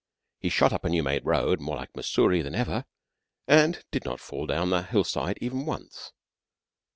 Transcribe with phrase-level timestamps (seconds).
[0.39, 2.85] He shot up a new made road, more like Mussoorie than ever,
[3.47, 6.11] and did not fall down the hillside even once.